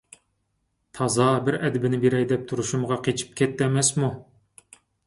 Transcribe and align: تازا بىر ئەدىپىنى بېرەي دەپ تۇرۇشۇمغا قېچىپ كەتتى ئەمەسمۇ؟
تازا 0.99 1.27
بىر 1.49 1.59
ئەدىپىنى 1.59 2.01
بېرەي 2.07 2.27
دەپ 2.33 2.49
تۇرۇشۇمغا 2.53 2.99
قېچىپ 3.09 3.39
كەتتى 3.43 3.69
ئەمەسمۇ؟ 3.69 4.15